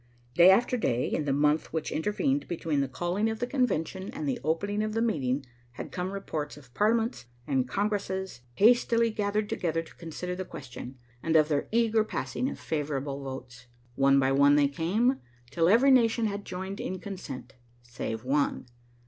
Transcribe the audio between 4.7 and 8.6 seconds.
of the meeting, had come reports of parliaments and congresses